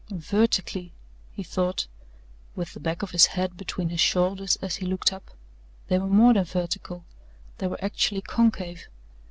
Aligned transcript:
Vertically, 0.09 0.93
he 1.31 1.43
thought 1.43 1.85
with 2.55 2.73
the 2.73 2.79
back 2.79 3.03
of 3.03 3.11
his 3.11 3.27
head 3.27 3.55
between 3.55 3.89
his 3.89 3.99
shoulders 3.99 4.57
as 4.59 4.77
he 4.77 4.85
looked 4.87 5.13
up 5.13 5.29
they 5.89 5.99
were 5.99 6.07
more 6.07 6.33
than 6.33 6.43
vertical 6.43 7.05
they 7.59 7.67
were 7.67 7.85
actually 7.85 8.21
concave. 8.21 8.87